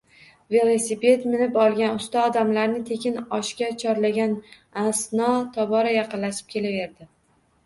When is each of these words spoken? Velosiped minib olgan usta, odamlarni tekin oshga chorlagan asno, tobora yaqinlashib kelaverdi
Velosiped 0.53 1.25
minib 1.33 1.59
olgan 1.63 1.99
usta, 1.99 2.23
odamlarni 2.29 2.81
tekin 2.87 3.19
oshga 3.41 3.69
chorlagan 3.85 4.35
asno, 4.87 5.29
tobora 5.61 5.95
yaqinlashib 5.99 6.51
kelaverdi 6.57 7.11